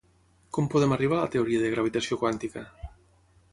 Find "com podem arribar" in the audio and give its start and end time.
0.57-1.19